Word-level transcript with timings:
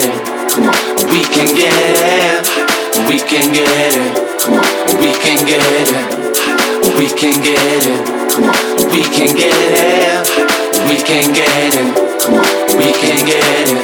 we 0.00 1.20
can 1.24 1.54
get 1.54 1.72
it. 2.00 2.46
We 3.08 3.18
can 3.18 3.52
get 3.52 3.68
it. 3.68 4.30
We 5.00 5.12
can 5.12 5.44
get 5.46 5.60
it. 5.60 6.20
We 6.98 7.08
can 7.08 7.36
get 7.42 7.60
it. 7.76 8.20
We 8.94 9.02
can 9.02 9.36
get 9.36 9.52
it. 9.52 10.24
We 10.88 10.96
can 10.96 11.32
get 11.34 11.54
it. 11.60 11.90
We 12.78 12.92
can 12.92 13.24
get 13.26 13.44
it. 13.44 13.80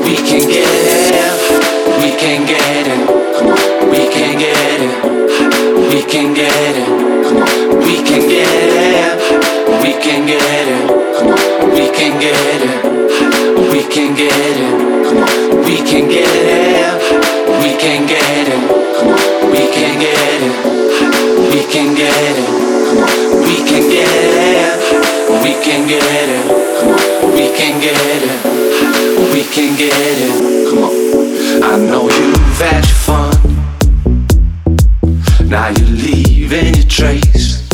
We 0.00 0.16
can 0.16 0.48
get 0.48 0.64
it. 0.64 1.22
We 2.00 2.10
can 2.16 2.46
get 2.46 2.86
it. 2.86 3.06
Come 3.38 3.48
on 3.48 3.81
get 29.82 29.92
it. 29.92 30.68
Come 30.68 30.84
on. 30.84 31.62
I 31.62 31.76
know 31.76 32.08
you've 32.08 32.60
had 32.60 32.84
your 32.84 32.96
fun. 32.96 33.21
Now 35.52 35.68
you're 35.68 35.86
leaving 35.86 36.74
your 36.76 36.86
trace. 36.86 37.68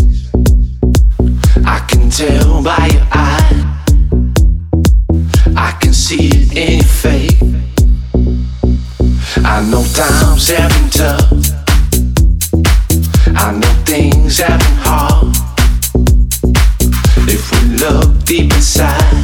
I 1.65 1.79
can 1.89 2.11
tell 2.11 2.61
by 2.61 2.89
your 2.93 3.07
eye. 3.13 3.85
I 5.57 5.71
can 5.81 5.95
see 5.95 6.27
it 6.27 6.57
in 6.57 6.79
your 6.79 6.89
face. 6.89 7.41
I 9.45 9.63
know 9.71 9.85
times 9.95 10.49
have 10.49 10.73
been 10.75 10.91
tough. 10.91 11.31
I 13.37 13.53
know 13.53 13.75
things 13.85 14.39
have 14.39 14.59
been 14.59 14.79
hard. 14.83 15.37
If 17.29 17.53
we 17.53 17.77
look 17.77 18.25
deep 18.25 18.53
inside. 18.55 19.18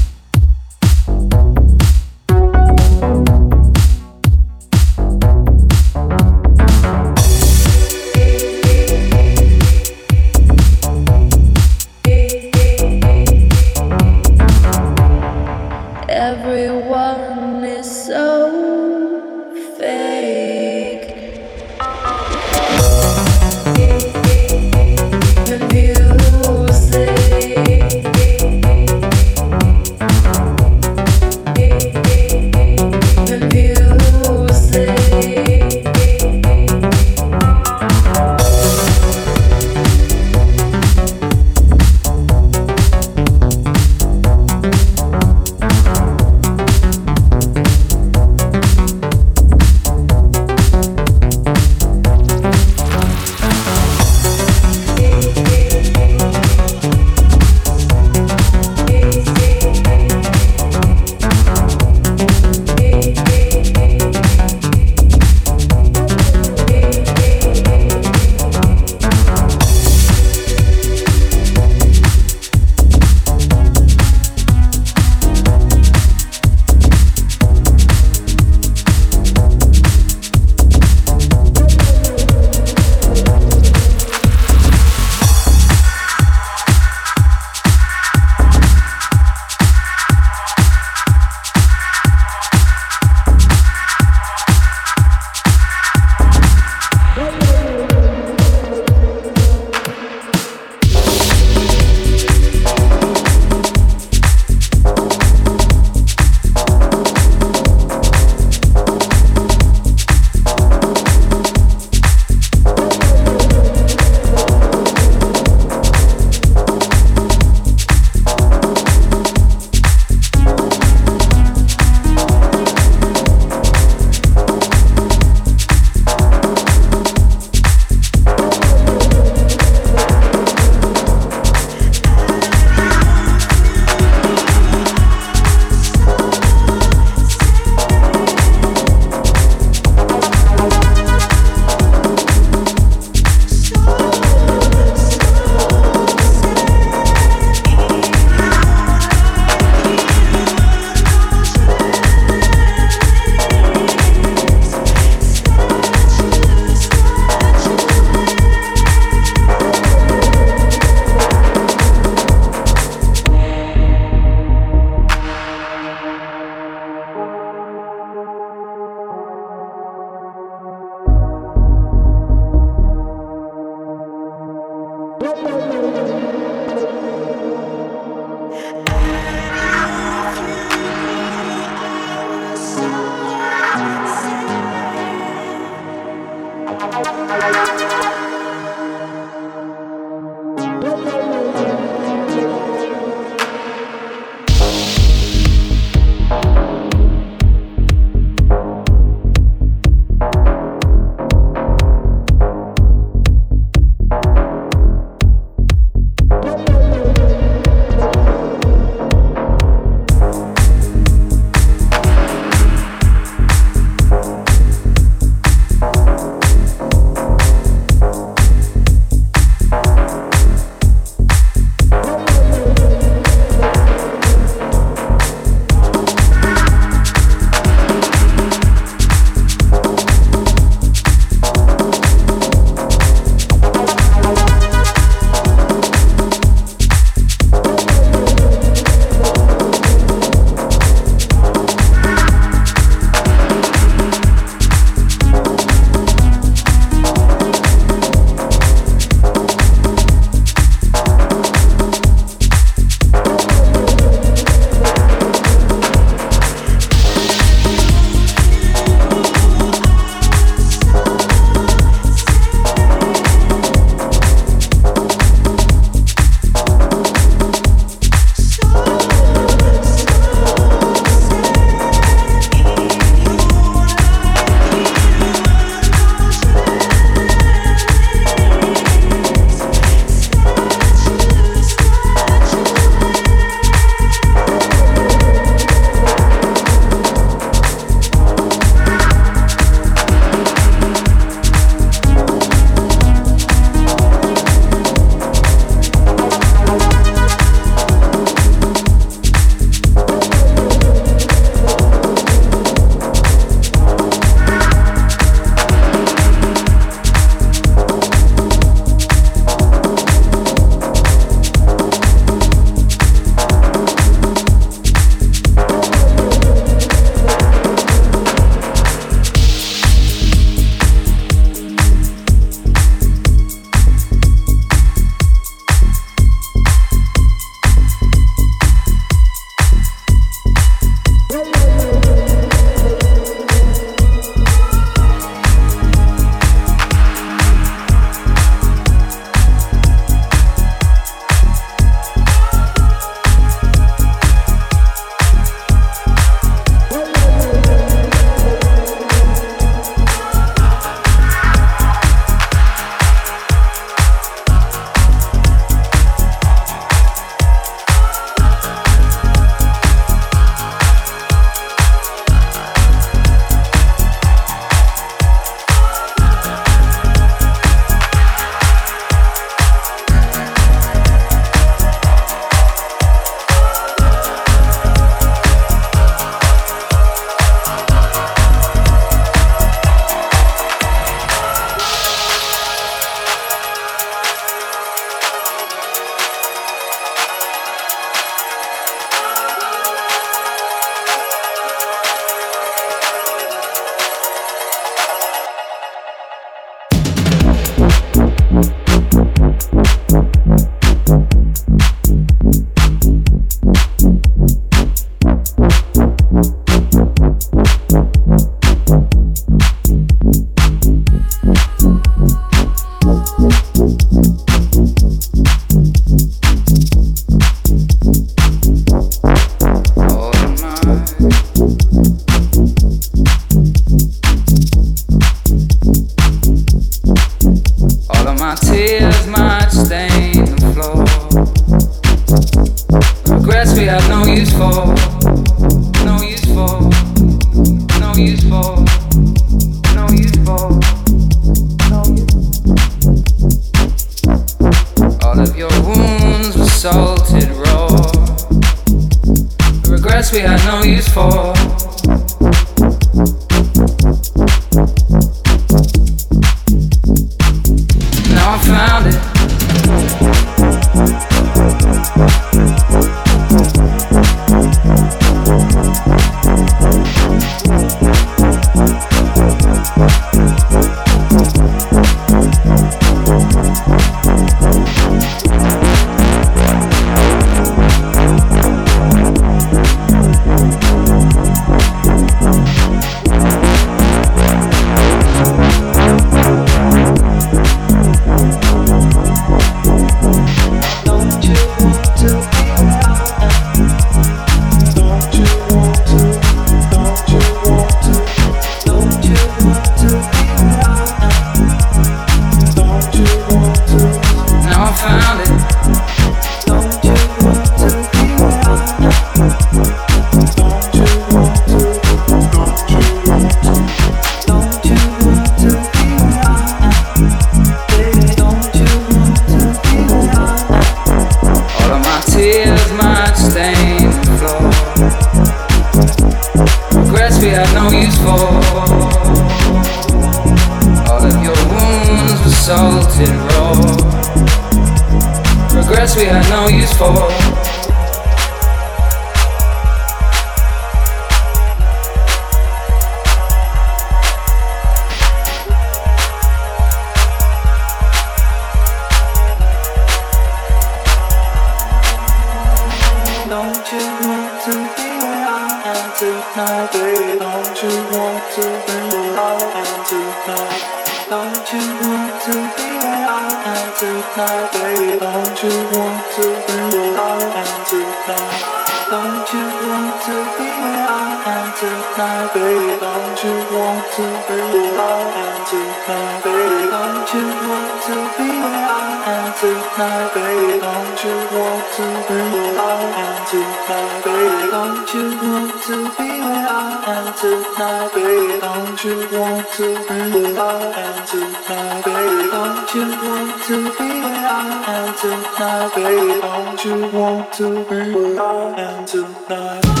Baby? 572.53 572.99
Don't 572.99 573.43
you 573.43 573.53
want 573.71 574.03
to 574.15 574.25
be 574.47 574.57
where 574.59 574.99
I 574.99 575.19
am 575.41 575.59
tonight, 575.69 576.43
baby? 576.43 576.79
Don't 576.91 577.29
you 577.31 577.45
want 577.67 577.95
to 578.05 578.15
be 578.37 578.47
where 578.61 578.85
I 578.91 579.07
am 579.31 579.47
tonight, 579.59 580.27
baby? 580.35 580.79
Don't 580.81 581.19
you 581.23 581.35
want 581.51 581.85
to 581.95 582.05
be 582.27 582.39
where 582.51 582.75
I 582.75 582.99
am 583.23 583.37
tonight, 583.47 584.23
baby? 584.25 584.71
Don't 584.71 585.13
you 585.13 585.25
want 585.41 585.71
to 585.87 585.95
be 586.17 586.29
where 586.43 586.67
I 586.67 586.89
am 587.07 587.27
tonight, 587.39 588.11
baby? 588.15 588.59
Don't 588.59 588.99
you 589.03 589.15
want 589.31 589.67
to 589.77 589.87
be 590.07 590.19
where 590.35 590.59
I 590.59 590.91
am 591.05 591.17
tonight, 591.31 592.03
baby? 592.03 592.51
Don't 592.51 592.89
you 592.95 593.05
want 593.23 593.51
to 593.67 593.75
be 593.97 594.09
where 594.23 594.45
I 594.47 594.67
am 594.91 595.09
tonight, 595.21 595.95
baby? 595.95 596.41
Don't 596.41 596.79
you 596.85 596.97
want 597.17 597.53
to 597.53 597.67
be 597.89 597.99
where 598.13 598.41
I 598.41 598.75
am 598.77 599.05
tonight? 599.05 600.00